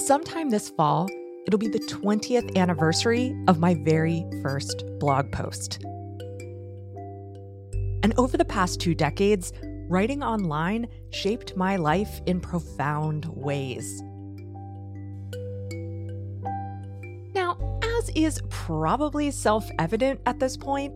[0.00, 1.08] sometime this fall,
[1.46, 5.78] it'll be the 20th anniversary of my very first blog post.
[8.02, 9.52] And over the past two decades,
[9.88, 14.02] writing online shaped my life in profound ways.
[17.34, 17.58] Now,
[17.98, 20.94] as is probably self evident at this point,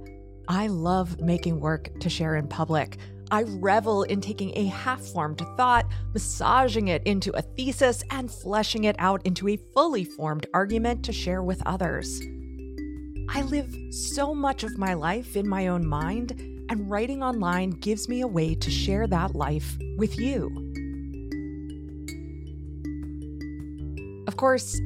[0.48, 2.98] I love making work to share in public.
[3.34, 8.84] I revel in taking a half formed thought, massaging it into a thesis, and fleshing
[8.84, 12.20] it out into a fully formed argument to share with others.
[13.28, 16.30] I live so much of my life in my own mind,
[16.68, 20.46] and writing online gives me a way to share that life with you.
[24.28, 24.80] Of course,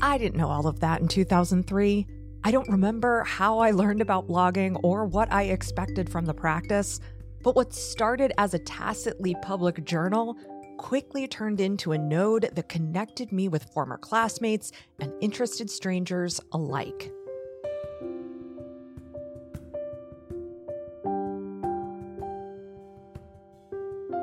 [0.00, 2.08] I didn't know all of that in 2003.
[2.42, 6.98] I don't remember how I learned about blogging or what I expected from the practice,
[7.42, 10.36] but what started as a tacitly public journal
[10.78, 17.12] quickly turned into a node that connected me with former classmates and interested strangers alike.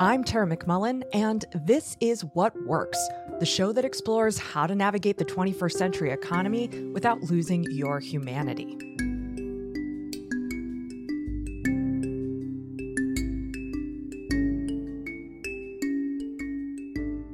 [0.01, 2.97] I'm Tara McMullin, and this is What Works,
[3.39, 8.77] the show that explores how to navigate the 21st century economy without losing your humanity.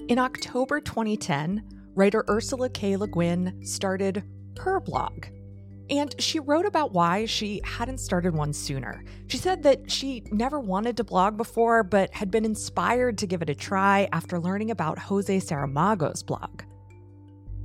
[0.08, 1.64] In October 2010,
[1.96, 2.96] writer Ursula K.
[2.96, 4.24] Le Guin started
[4.60, 5.26] her blog.
[5.90, 9.04] And she wrote about why she hadn't started one sooner.
[9.26, 13.42] She said that she never wanted to blog before, but had been inspired to give
[13.42, 16.62] it a try after learning about Jose Saramago's blog.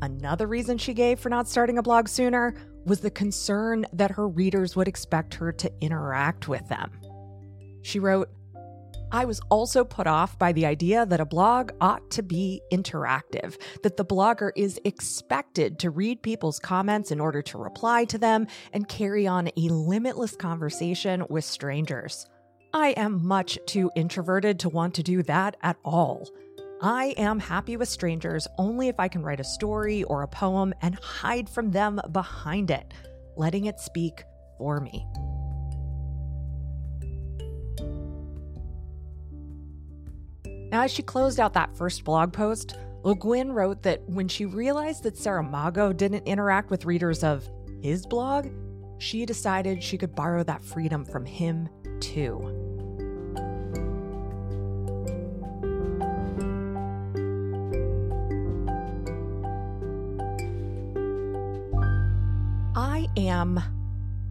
[0.00, 2.54] Another reason she gave for not starting a blog sooner
[2.86, 6.90] was the concern that her readers would expect her to interact with them.
[7.82, 8.30] She wrote,
[9.12, 13.60] I was also put off by the idea that a blog ought to be interactive,
[13.82, 18.46] that the blogger is expected to read people's comments in order to reply to them
[18.72, 22.26] and carry on a limitless conversation with strangers.
[22.72, 26.28] I am much too introverted to want to do that at all.
[26.80, 30.72] I am happy with strangers only if I can write a story or a poem
[30.80, 32.94] and hide from them behind it,
[33.36, 34.22] letting it speak
[34.56, 35.04] for me.
[40.70, 44.44] Now, as she closed out that first blog post, Le Guin wrote that when she
[44.44, 47.48] realized that Saramago didn't interact with readers of
[47.82, 48.48] his blog,
[48.98, 52.38] she decided she could borrow that freedom from him too.
[62.76, 63.60] I am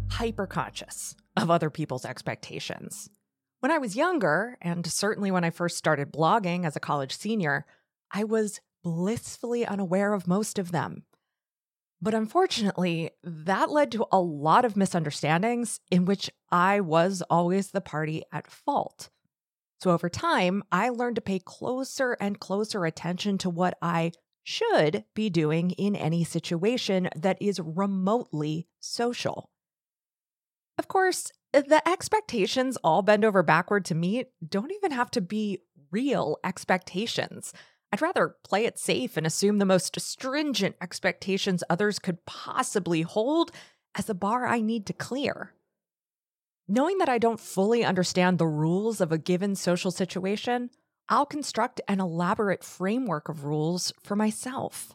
[0.08, 3.10] hyperconscious of other people's expectations.
[3.59, 7.66] When I was younger, and certainly when I first started blogging as a college senior,
[8.12, 11.03] I was blissfully unaware of most of them.
[12.02, 17.81] But unfortunately, that led to a lot of misunderstandings in which I was always the
[17.81, 19.09] party at fault.
[19.81, 25.03] So over time, I learned to pay closer and closer attention to what I should
[25.14, 29.50] be doing in any situation that is remotely social.
[30.78, 35.60] Of course, the expectations all bend over backward to meet don't even have to be
[35.92, 37.54] real expectations.
[37.92, 43.52] I'd rather play it safe and assume the most stringent expectations others could possibly hold
[43.96, 45.54] as a bar I need to clear.
[46.68, 50.70] Knowing that I don't fully understand the rules of a given social situation,
[51.09, 54.94] I'll construct an elaborate framework of rules for myself.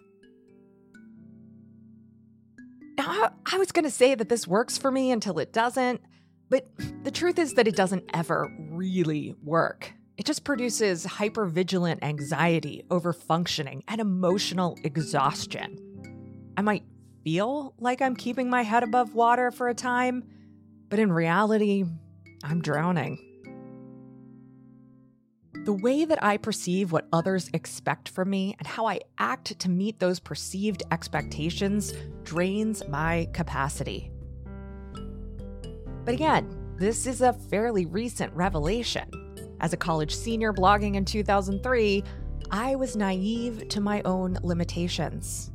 [2.96, 6.00] Now, I was going to say that this works for me until it doesn't.
[6.48, 6.68] But
[7.02, 9.92] the truth is that it doesn't ever really work.
[10.16, 15.78] It just produces hypervigilant anxiety, overfunctioning, and emotional exhaustion.
[16.56, 16.84] I might
[17.24, 20.22] feel like I'm keeping my head above water for a time,
[20.88, 21.84] but in reality,
[22.44, 23.18] I'm drowning.
[25.64, 29.70] The way that I perceive what others expect from me and how I act to
[29.70, 34.10] meet those perceived expectations drains my capacity.
[36.04, 39.08] But again, this is a fairly recent revelation.
[39.60, 42.04] As a college senior blogging in 2003,
[42.50, 45.50] I was naive to my own limitations.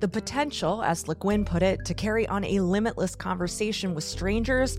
[0.00, 4.76] The potential, as Le Guin put it, to carry on a limitless conversation with strangers,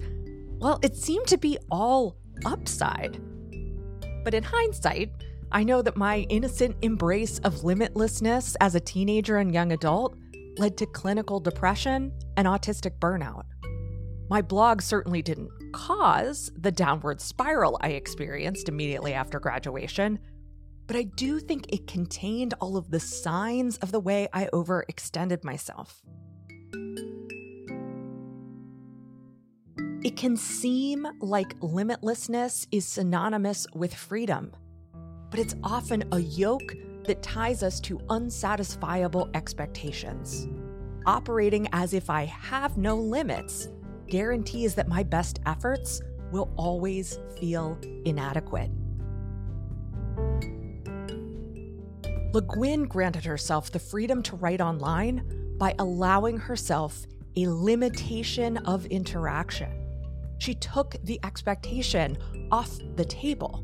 [0.60, 3.20] well, it seemed to be all upside.
[4.24, 5.12] But in hindsight,
[5.52, 10.18] I know that my innocent embrace of limitlessness as a teenager and young adult
[10.58, 13.44] led to clinical depression and autistic burnout.
[14.30, 20.18] My blog certainly didn't cause the downward spiral I experienced immediately after graduation,
[20.88, 25.44] but I do think it contained all of the signs of the way I overextended
[25.44, 26.02] myself.
[30.04, 34.52] It can seem like limitlessness is synonymous with freedom,
[35.30, 36.74] but it's often a yoke
[37.06, 40.48] that ties us to unsatisfiable expectations.
[41.06, 43.68] Operating as if I have no limits
[44.08, 48.70] guarantees that my best efforts will always feel inadequate.
[52.34, 57.06] Le Guin granted herself the freedom to write online by allowing herself
[57.38, 59.72] a limitation of interaction.
[60.38, 62.18] She took the expectation
[62.52, 63.64] off the table.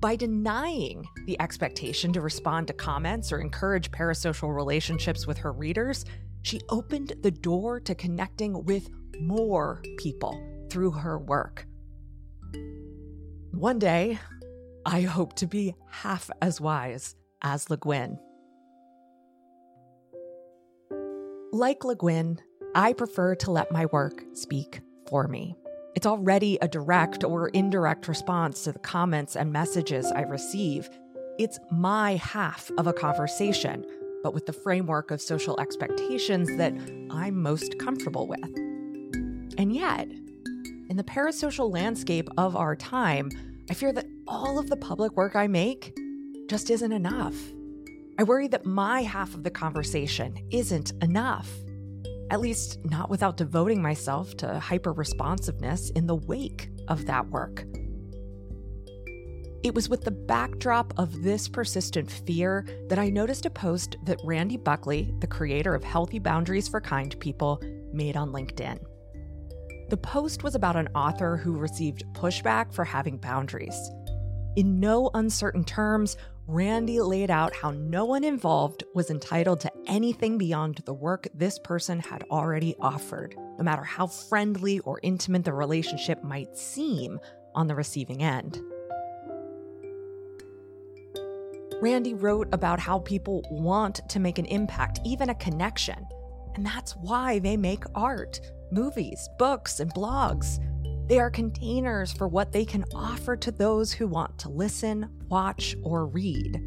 [0.00, 6.04] By denying the expectation to respond to comments or encourage parasocial relationships with her readers,
[6.42, 8.90] she opened the door to connecting with
[9.26, 10.40] more people
[10.70, 11.66] through her work.
[13.52, 14.18] One day,
[14.84, 18.18] I hope to be half as wise as Le Guin.
[21.52, 22.40] Like Le Guin,
[22.74, 25.54] I prefer to let my work speak for me.
[25.94, 30.88] It's already a direct or indirect response to the comments and messages I receive.
[31.38, 33.84] It's my half of a conversation,
[34.22, 36.72] but with the framework of social expectations that
[37.10, 38.71] I'm most comfortable with.
[39.58, 40.08] And yet,
[40.88, 43.30] in the parasocial landscape of our time,
[43.70, 45.96] I fear that all of the public work I make
[46.48, 47.34] just isn't enough.
[48.18, 51.48] I worry that my half of the conversation isn't enough,
[52.30, 57.64] at least not without devoting myself to hyper responsiveness in the wake of that work.
[59.62, 64.20] It was with the backdrop of this persistent fear that I noticed a post that
[64.24, 67.62] Randi Buckley, the creator of Healthy Boundaries for Kind People,
[67.92, 68.78] made on LinkedIn.
[69.92, 73.90] The post was about an author who received pushback for having boundaries.
[74.56, 76.16] In no uncertain terms,
[76.46, 81.58] Randi laid out how no one involved was entitled to anything beyond the work this
[81.58, 87.20] person had already offered, no matter how friendly or intimate the relationship might seem
[87.54, 88.58] on the receiving end.
[91.82, 96.06] Randi wrote about how people want to make an impact, even a connection.
[96.54, 98.40] And that's why they make art,
[98.72, 100.58] movies, books, and blogs.
[101.08, 105.76] They are containers for what they can offer to those who want to listen, watch,
[105.82, 106.60] or read.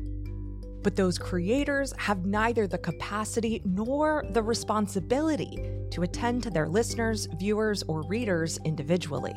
[0.84, 5.58] But those creators have neither the capacity nor the responsibility
[5.90, 9.34] to attend to their listeners, viewers, or readers individually.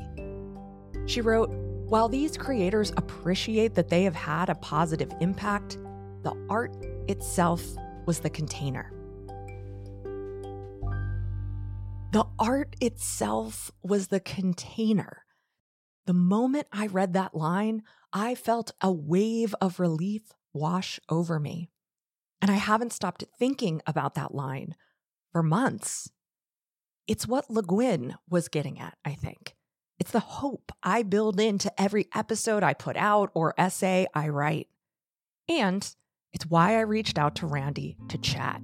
[1.07, 1.49] She wrote
[1.89, 5.79] While these creators appreciate that they have had a positive impact,
[6.23, 6.77] the art
[7.09, 7.65] itself
[8.05, 8.93] was the container.
[12.11, 15.27] The art itself was the container.
[16.07, 17.83] The moment I read that line,
[18.15, 21.69] I felt a wave of relief wash over me.
[22.41, 24.75] And I haven't stopped thinking about that line
[25.33, 26.11] for months.
[27.07, 29.55] It's what Le Guin was getting at, I think.
[29.99, 34.69] It's the hope I build into every episode I put out or essay I write.
[35.47, 35.95] And
[36.33, 38.63] it's why I reached out to Randi to chat.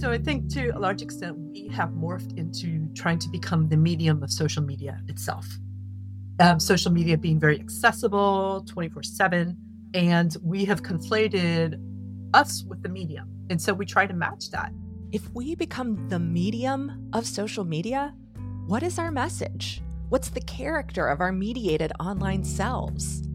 [0.00, 3.76] So I think to a large extent, we have morphed into trying to become the
[3.76, 5.46] medium of social media itself.
[6.38, 9.54] Um, social media being very accessible 24 7.
[9.92, 11.78] And we have conflated
[12.32, 13.28] us with the medium.
[13.50, 14.72] And so we try to match that.
[15.12, 18.14] If we become the medium of social media,
[18.68, 19.82] what is our message?
[20.08, 23.28] What's the character of our mediated online selves?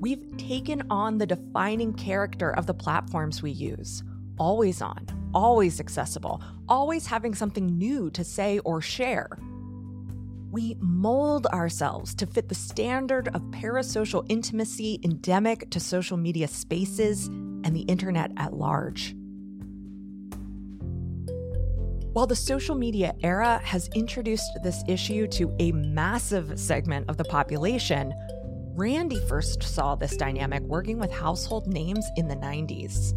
[0.00, 4.02] We've taken on the defining character of the platforms we use,
[4.38, 9.28] always on, always accessible, always having something new to say or share.
[10.50, 17.26] We mold ourselves to fit the standard of parasocial intimacy endemic to social media spaces
[17.26, 19.14] and the internet at large.
[22.14, 27.24] While the social media era has introduced this issue to a massive segment of the
[27.24, 28.12] population,
[28.74, 33.12] Randi first saw this dynamic working with household names in the 90s.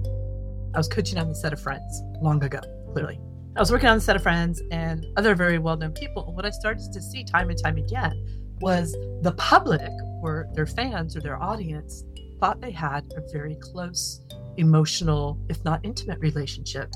[0.74, 2.60] I was coaching on the set of Friends long ago,
[2.94, 3.20] clearly.
[3.56, 6.26] I was working on the set of Friends and other very well known people.
[6.28, 8.14] And what I started to see time and time again
[8.62, 12.04] was the public or their fans or their audience
[12.40, 14.22] thought they had a very close
[14.58, 16.90] emotional, if not intimate relationship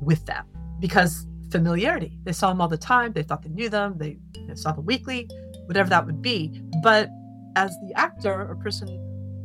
[0.00, 0.44] with them
[0.80, 2.18] because familiarity.
[2.24, 3.12] They saw them all the time.
[3.12, 3.96] They thought they knew them.
[3.96, 4.18] They,
[4.48, 5.28] they saw them weekly,
[5.66, 6.60] whatever that would be.
[6.82, 7.10] But
[7.54, 8.88] as the actor or person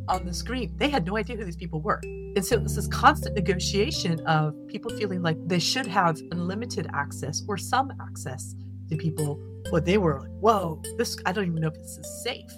[0.10, 0.76] on the screen.
[0.78, 2.02] They had no idea who these people were.
[2.36, 6.88] And so it was this constant negotiation of people feeling like they should have unlimited
[6.94, 8.56] access or some access
[8.90, 12.24] to people well, they were like, whoa, this, I don't even know if this is
[12.24, 12.52] safe.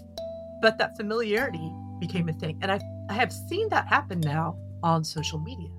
[0.61, 2.57] But that familiarity became a thing.
[2.61, 5.69] And I, I have seen that happen now on social media.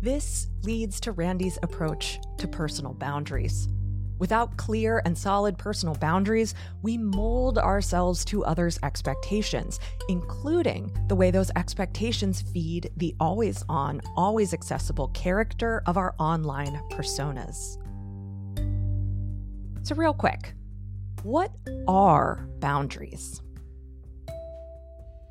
[0.00, 3.68] This leads to Randi's approach to personal boundaries.
[4.18, 11.30] Without clear and solid personal boundaries, we mold ourselves to others' expectations, including the way
[11.30, 17.78] those expectations feed the always on, always accessible character of our online personas.
[19.82, 20.54] So, real quick,
[21.22, 21.50] what
[21.88, 23.42] are boundaries?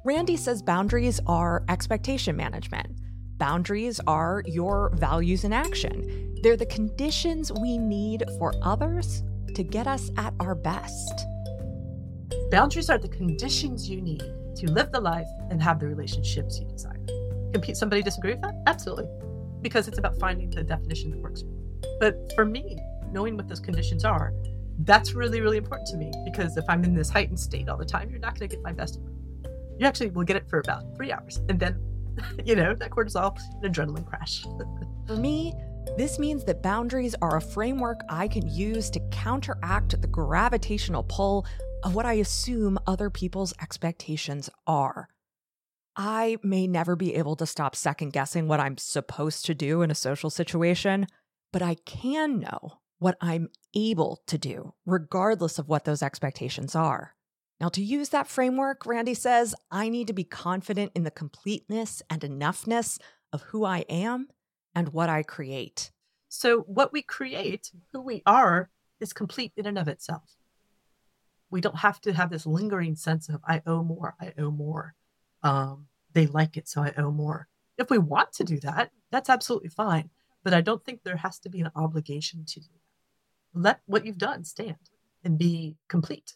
[0.05, 2.99] Randi says boundaries are expectation management.
[3.43, 6.33] Boundaries are your values in action.
[6.41, 9.21] They're the conditions we need for others
[9.53, 11.25] to get us at our best.
[12.51, 14.23] Boundaries are the conditions you need
[14.55, 17.05] to live the life and have the relationships you desire.
[17.61, 18.55] Can somebody disagree with that?
[18.65, 19.09] Absolutely.
[19.61, 21.43] Because it's about finding the definition that works.
[21.99, 22.77] But for me,
[23.11, 24.33] knowing what those conditions are,
[24.85, 27.83] that's really, really important to me because if I'm in this heightened state all the
[27.83, 29.01] time, you're not going to get my best.
[29.77, 31.41] You actually will get it for about three hours.
[31.49, 31.77] And then,
[32.45, 34.45] you know, that cortisol and adrenaline crash.
[35.07, 35.53] for me,
[35.97, 41.45] this means that boundaries are a framework I can use to counteract the gravitational pull
[41.83, 45.09] of what I assume other people's expectations are.
[45.95, 49.91] I may never be able to stop second guessing what I'm supposed to do in
[49.91, 51.05] a social situation,
[51.51, 57.12] but I can know what I'm able to do, regardless of what those expectations are.
[57.63, 62.01] Now, to use that framework, Randi says, I need to be confident in the completeness
[62.09, 62.99] and enoughness
[63.31, 64.27] of who I am
[64.75, 65.89] and what I create.
[66.27, 70.35] So, what we create, who we are, is complete in and of itself.
[71.51, 74.95] We don't have to have this lingering sense of, I owe more, I owe more.
[75.41, 77.47] Um, they like it, so I owe more.
[77.77, 80.09] If we want to do that, that's absolutely fine.
[80.43, 82.67] But I don't think there has to be an obligation to do
[83.53, 83.61] that.
[83.61, 84.89] Let what you've done stand
[85.23, 86.33] and be complete.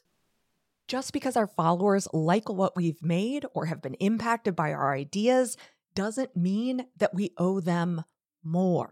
[0.88, 5.58] Just because our followers like what we've made or have been impacted by our ideas
[5.96, 8.06] doesn't mean that we owe them
[8.42, 8.92] more.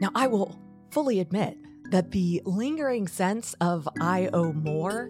[0.00, 0.58] Now, I will
[0.90, 1.56] fully admit
[1.90, 5.08] that the lingering sense of I owe more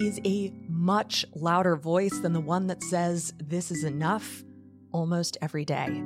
[0.00, 4.42] is a much louder voice than the one that says this is enough
[4.90, 6.02] almost every day.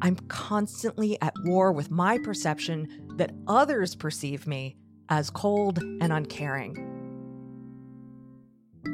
[0.00, 4.76] I'm constantly at war with my perception that others perceive me
[5.08, 6.76] as cold and uncaring.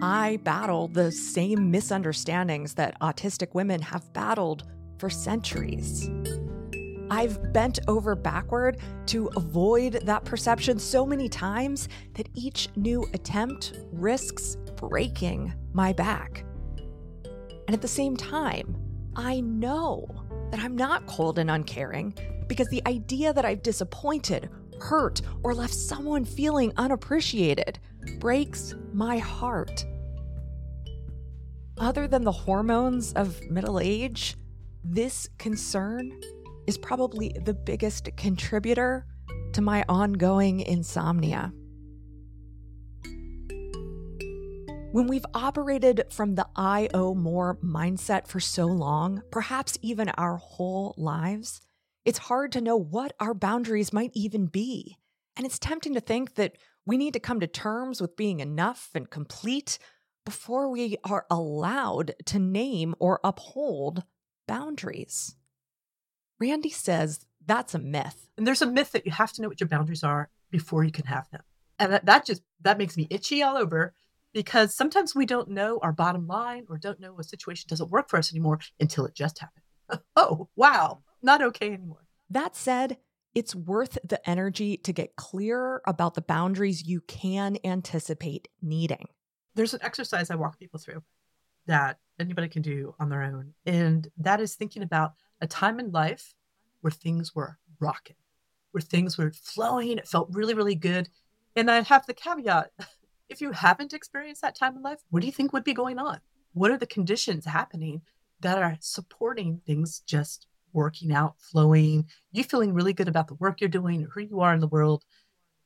[0.02, 4.64] I battle the same misunderstandings that autistic women have battled
[4.98, 6.10] for centuries.
[7.10, 13.74] I've bent over backward to avoid that perception so many times that each new attempt
[13.92, 16.44] risks breaking my back.
[17.66, 18.76] And at the same time,
[19.16, 20.06] I know
[20.50, 22.14] that I'm not cold and uncaring
[22.48, 27.78] because the idea that I've disappointed, hurt, or left someone feeling unappreciated
[28.18, 29.84] breaks my heart.
[31.78, 34.36] Other than the hormones of middle age,
[34.84, 36.20] this concern
[36.66, 39.06] is probably the biggest contributor
[39.52, 41.52] to my ongoing insomnia.
[44.92, 50.36] When we've operated from the I owe more mindset for so long, perhaps even our
[50.36, 51.60] whole lives,
[52.04, 54.96] it's hard to know what our boundaries might even be.
[55.36, 56.56] And it's tempting to think that
[56.86, 59.78] we need to come to terms with being enough and complete
[60.24, 64.04] before we are allowed to name or uphold
[64.46, 65.36] boundaries.
[66.40, 68.28] Randi says that's a myth.
[68.36, 70.92] And there's a myth that you have to know what your boundaries are before you
[70.92, 71.42] can have them.
[71.78, 73.94] And that, that just that makes me itchy all over
[74.32, 78.08] because sometimes we don't know our bottom line or don't know a situation doesn't work
[78.08, 79.64] for us anymore until it just happened.
[80.16, 82.06] oh, wow, not okay anymore.
[82.30, 82.98] That said,
[83.34, 89.08] it's worth the energy to get clearer about the boundaries you can anticipate needing.
[89.54, 91.02] There's an exercise I walk people through
[91.66, 95.90] that anybody can do on their own, and that is thinking about a time in
[95.90, 96.34] life
[96.82, 98.16] where things were rocking,
[98.72, 99.98] where things were flowing.
[99.98, 101.08] It felt really, really good.
[101.56, 102.70] And I have the caveat
[103.28, 105.98] if you haven't experienced that time in life, what do you think would be going
[105.98, 106.20] on?
[106.52, 108.02] What are the conditions happening
[108.40, 113.60] that are supporting things just working out, flowing, you feeling really good about the work
[113.60, 115.04] you're doing who you are in the world?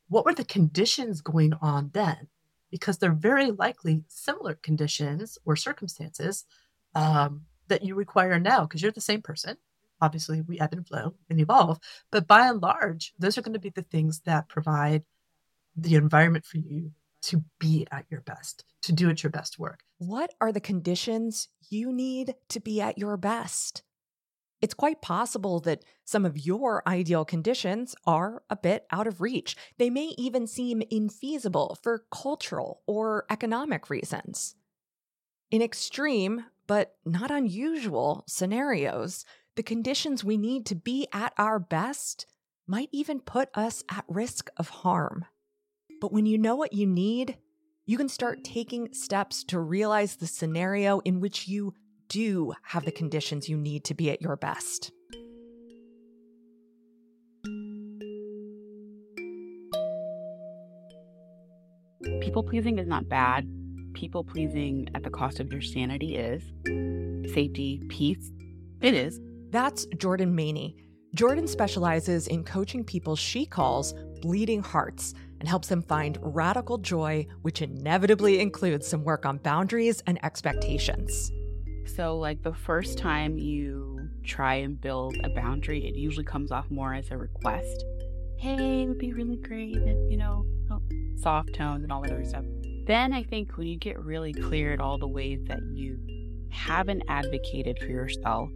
[0.09, 2.29] What were the conditions going on then?
[2.71, 6.45] Because they're very likely similar conditions or circumstances
[6.95, 9.57] um, that you require now because you're the same person.
[10.01, 11.79] Obviously, we ebb and flow and evolve,
[12.13, 15.03] but by and large, those are going to be the things that provide
[15.77, 19.81] the environment for you to be at your best, to do at your best work.
[19.99, 23.83] What are the conditions you need to be at your best?
[24.61, 29.57] It's quite possible that some of your ideal conditions are a bit out of reach.
[29.79, 34.57] They may even seem infeasible for cultural or economic reasons.
[35.51, 39.25] In extreme, but not unusual scenarios,
[39.55, 42.27] the conditions we need to be at our best
[42.67, 45.25] might even put us at risk of harm.
[46.01, 47.39] But when you know what you need,
[47.87, 51.75] you can start taking steps to realize the scenario in which you
[52.09, 54.93] do have the conditions you need to be at your best.
[62.21, 63.47] People pleasing is not bad.
[63.95, 66.43] People pleasing at the cost of your sanity is.
[67.33, 68.31] Safety, peace,
[68.81, 69.21] it is.
[69.51, 70.77] That's Jordan Maney.
[71.15, 77.27] Jordan specializes in coaching people she calls bleeding hearts and helps them find radical joy,
[77.43, 81.33] which inevitably includes some work on boundaries and expectations.
[81.97, 86.71] So, like the first time you try and build a boundary, it usually comes off
[86.71, 87.85] more as a request.
[88.39, 90.45] Hey, it would be really great if, you know,
[91.17, 92.45] soft tones and all that other stuff.
[92.87, 95.99] Then I think when you get really clear at all the ways that you
[96.51, 98.51] haven't advocated for yourself,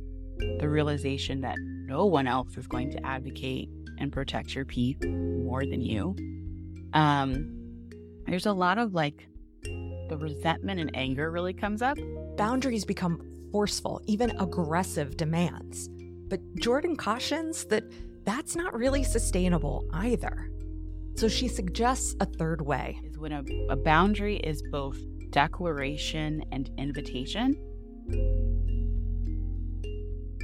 [0.58, 5.64] the realization that no one else is going to advocate and protect your peace more
[5.64, 6.16] than you.
[6.94, 7.48] Um,
[8.26, 9.26] there's a lot of like
[9.64, 11.98] the resentment and anger really comes up.
[12.36, 13.20] Boundaries become
[13.52, 15.88] forceful, even aggressive demands.
[16.28, 17.84] But Jordan cautions that
[18.24, 20.50] that's not really sustainable either.
[21.16, 22.98] So she suggests a third way.
[23.04, 24.96] Is when a, a boundary is both
[25.30, 27.56] declaration and invitation.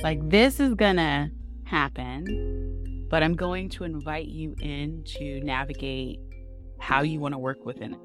[0.02, 1.30] Like, this is gonna
[1.64, 6.20] happen, but I'm going to invite you in to navigate
[6.78, 8.00] how you want to work within it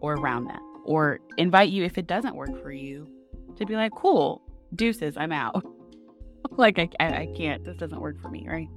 [0.00, 3.08] or around that, or invite you if it doesn't work for you
[3.56, 4.42] to be like, cool,
[4.74, 5.64] deuces, I'm out.
[6.50, 8.68] like, I, I can't, this doesn't work for me, right?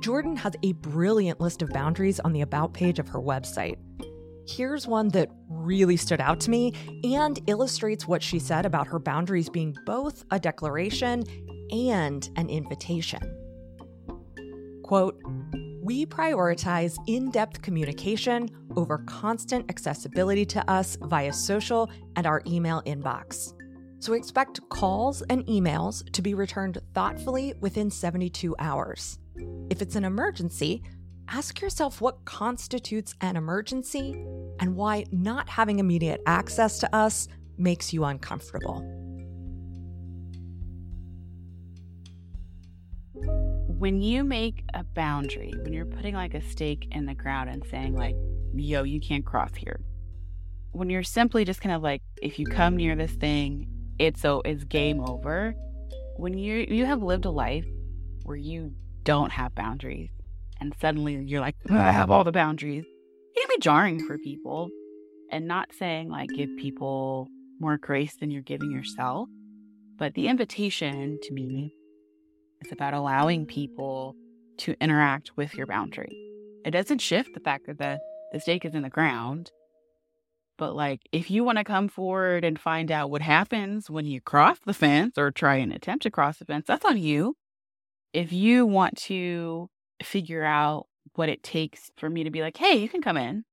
[0.00, 3.76] Jordan has a brilliant list of boundaries on the About page of her website.
[4.48, 8.98] Here's one that really stood out to me and illustrates what she said about her
[8.98, 11.22] boundaries being both a declaration
[11.70, 13.20] and an invitation.
[14.82, 15.22] Quote,
[15.82, 22.80] we prioritize in depth communication over constant accessibility to us via social and our email
[22.86, 23.52] inbox.
[23.98, 29.18] So expect calls and emails to be returned thoughtfully within 72 hours.
[29.70, 30.84] If it's an emergency,
[31.28, 34.12] ask yourself what constitutes an emergency
[34.60, 37.26] and why not having immediate access to us
[37.58, 39.01] makes you uncomfortable.
[43.82, 47.64] When you make a boundary, when you're putting like a stake in the ground and
[47.68, 48.14] saying, like,
[48.54, 49.80] yo, you can't cross here,
[50.70, 53.66] when you're simply just kind of like, if you come near this thing,
[53.98, 55.56] it's so it's game over.
[56.16, 57.66] When you you have lived a life
[58.22, 60.10] where you don't have boundaries,
[60.60, 62.84] and suddenly you're like, I have all the boundaries,
[63.34, 64.68] it can be jarring for people.
[65.32, 67.26] And not saying like give people
[67.58, 69.28] more grace than you're giving yourself,
[69.98, 71.74] but the invitation to me
[72.62, 74.14] it's about allowing people
[74.58, 76.16] to interact with your boundary.
[76.64, 77.98] It doesn't shift the fact that the,
[78.32, 79.50] the stake is in the ground.
[80.58, 84.20] But like if you want to come forward and find out what happens when you
[84.20, 87.34] cross the fence or try and attempt to cross the fence, that's on you.
[88.12, 89.68] If you want to
[90.00, 93.44] figure out what it takes for me to be like, hey, you can come in,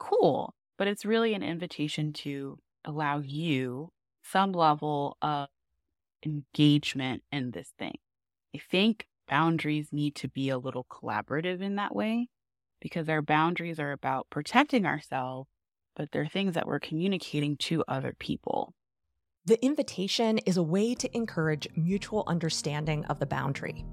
[0.00, 0.54] cool.
[0.76, 3.92] But it's really an invitation to allow you
[4.24, 5.48] some level of
[6.24, 7.98] engagement in this thing.
[8.54, 12.28] I think boundaries need to be a little collaborative in that way
[12.80, 15.48] because our boundaries are about protecting ourselves,
[15.96, 18.74] but they're things that we're communicating to other people.
[19.44, 23.84] The invitation is a way to encourage mutual understanding of the boundary.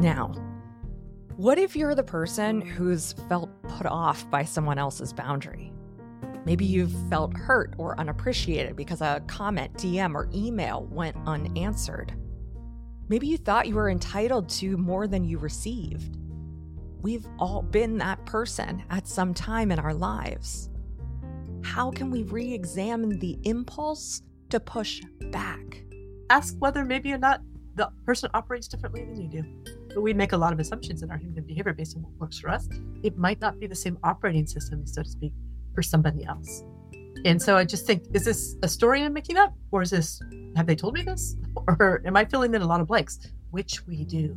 [0.00, 0.32] Now,
[1.36, 5.72] what if you're the person who's felt put off by someone else's boundary?
[6.46, 12.14] Maybe you've felt hurt or unappreciated because a comment, DM, or email went unanswered.
[13.08, 16.16] Maybe you thought you were entitled to more than you received.
[17.02, 20.70] We've all been that person at some time in our lives.
[21.64, 25.82] How can we re examine the impulse to push back?
[26.30, 27.40] Ask whether maybe or not
[27.74, 29.44] the person operates differently than you do.
[29.88, 32.38] But we make a lot of assumptions in our human behavior based on what works
[32.38, 32.68] for us.
[33.02, 35.32] It might not be the same operating system, so to speak,
[35.76, 36.64] for somebody else.
[37.24, 39.54] And so I just think, is this a story I'm making up?
[39.70, 40.20] Or is this,
[40.56, 41.36] have they told me this?
[41.68, 43.18] Or am I filling in a lot of blanks?
[43.50, 44.36] Which we do.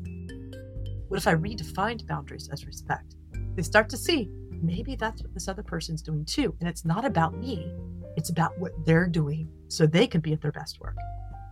[1.08, 3.16] What if I redefined boundaries as respect?
[3.56, 4.30] They start to see
[4.64, 6.56] maybe that's what this other person's doing too.
[6.60, 7.72] And it's not about me,
[8.18, 10.96] It's about what they're doing so they can be at their best work.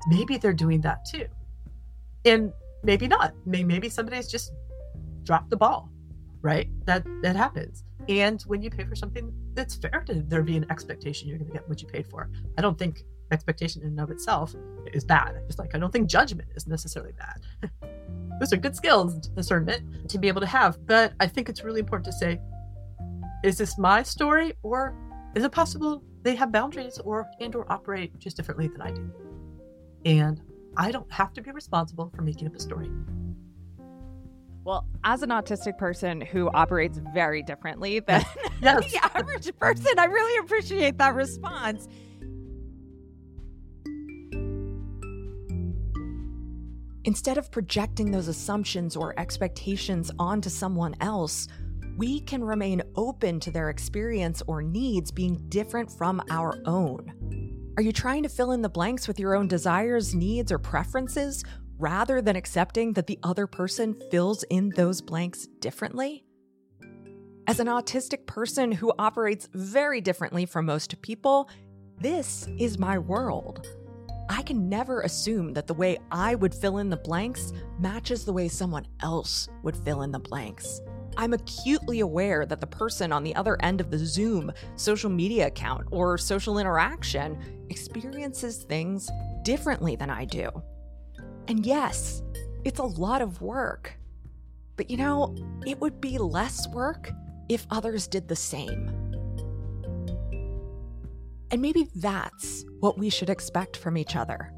[0.07, 1.27] Maybe they're doing that too.
[2.25, 2.51] And
[2.83, 3.33] maybe not.
[3.45, 4.51] Maybe somebody's just
[5.23, 5.89] dropped the ball,
[6.41, 6.67] right?
[6.85, 7.83] That that happens.
[8.09, 11.51] And when you pay for something, it's fair to there be an expectation you're going
[11.51, 12.29] to get what you paid for.
[12.57, 14.55] I don't think expectation in and of itself
[14.93, 15.35] is bad.
[15.47, 17.71] Just like I don't think judgment is necessarily bad.
[18.39, 20.85] Those are good skills, discernment, to be able to have.
[20.85, 22.39] But I think it's really important to say,
[23.43, 24.95] is this my story, or
[25.35, 29.11] is it possible they have boundaries or and or operate just differently than I do?
[30.05, 30.41] And
[30.77, 32.89] I don't have to be responsible for making up a story.
[34.67, 38.25] Well, as an autistic person who operates very differently than
[38.61, 38.91] yes.
[38.91, 41.87] the average person, I really appreciate that response.
[47.05, 51.47] Instead of projecting those assumptions or expectations onto someone else,
[51.95, 57.73] we can remain open to their experience or needs being different from our own.
[57.77, 61.45] Are you trying to fill in the blanks with your own desires, needs, or preferences
[61.77, 66.23] rather than accepting that the other person fills in those blanks differently?
[67.47, 71.49] As an autistic person who operates very differently from most people,
[71.99, 73.65] this is my world.
[74.29, 78.33] I can never assume that the way I would fill in the blanks matches the
[78.33, 80.81] way someone else would fill in the blanks.
[81.15, 85.47] I'm acutely aware that the person on the other end of the Zoom, social media
[85.47, 89.09] account, or social interaction experiences things
[89.43, 90.51] differently than I do.
[91.47, 92.21] And yes,
[92.63, 93.93] it's a lot of work.
[94.75, 97.11] But you know, it would be less work
[97.49, 98.91] if others did the same.
[101.49, 104.51] And maybe that's what we should expect from each other.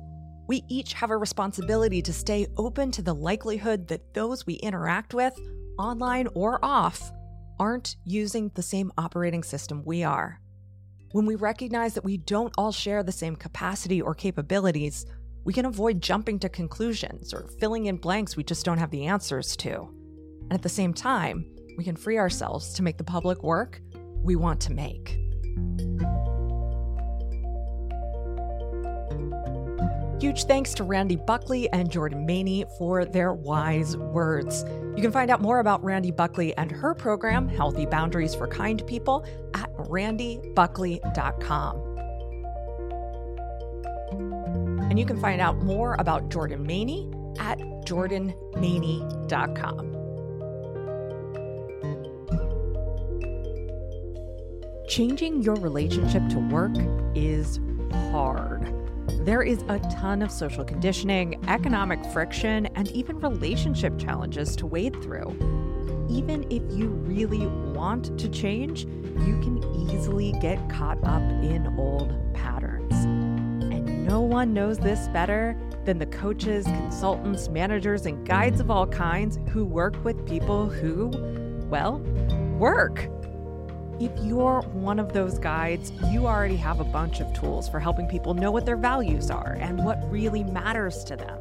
[0.48, 5.14] We each have a responsibility to stay open to the likelihood that those we interact
[5.14, 5.40] with,
[5.78, 7.12] online or off,
[7.60, 10.42] aren't using the same operating system we are.
[11.12, 15.06] When we recognize that we don't all share the same capacity or capabilities,
[15.50, 19.08] we can avoid jumping to conclusions or filling in blanks we just don't have the
[19.08, 19.90] answers to.
[20.44, 21.44] And at the same time,
[21.76, 23.82] we can free ourselves to make the public work
[24.22, 25.18] we want to make.
[30.22, 34.64] Huge thanks to Randi Buckley and Jordan Maney for their wise words.
[34.96, 38.86] You can find out more about Randi Buckley and her program, Healthy Boundaries for Kind
[38.86, 41.89] People, at randibuckley.com.
[44.90, 49.96] And you can find out more about Jordan Maney at jordanmaney.com.
[54.88, 56.76] Changing your relationship to work
[57.14, 57.60] is
[58.12, 58.74] hard.
[59.26, 65.00] There is a ton of social conditioning, economic friction, and even relationship challenges to wade
[65.04, 65.36] through.
[66.10, 68.88] Even if you really want to change,
[69.26, 72.69] you can easily get caught up in old patterns.
[74.10, 79.38] No one knows this better than the coaches, consultants, managers, and guides of all kinds
[79.52, 81.12] who work with people who,
[81.70, 82.00] well,
[82.58, 83.08] work.
[84.00, 88.08] If you're one of those guides, you already have a bunch of tools for helping
[88.08, 91.40] people know what their values are and what really matters to them.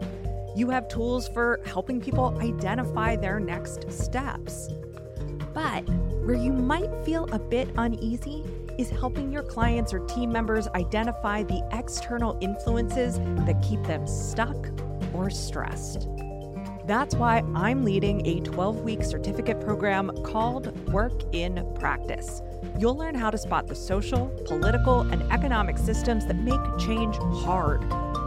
[0.54, 4.68] You have tools for helping people identify their next steps.
[5.54, 5.88] But
[6.22, 8.44] where you might feel a bit uneasy
[8.78, 14.56] is helping your clients or team members identify the external influences that keep them stuck
[15.12, 16.08] or stressed.
[16.86, 22.40] That's why I'm leading a 12 week certificate program called Work in Practice.
[22.78, 27.80] You'll learn how to spot the social, political, and economic systems that make change hard.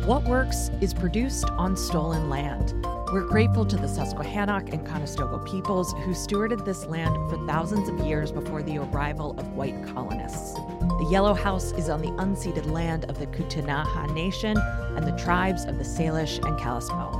[0.06, 2.74] What Works is produced on stolen land.
[3.12, 7.98] We're grateful to the Susquehannock and Conestoga peoples who stewarded this land for thousands of
[8.06, 10.54] years before the arrival of white colonists.
[10.54, 14.56] The Yellow House is on the unceded land of the Ktunaxa Nation
[14.94, 17.15] and the tribes of the Salish and Kalispel.